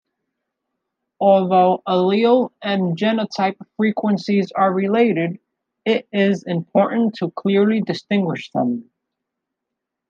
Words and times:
Although 1.19 1.83
allele 1.87 2.49
and 2.63 2.97
genotype 2.97 3.57
frequencies 3.77 4.51
are 4.51 4.73
related, 4.73 5.37
it 5.85 6.07
is 6.11 6.41
important 6.41 7.13
to 7.19 7.29
clearly 7.29 7.81
distinguish 7.81 8.49
them. 8.49 8.89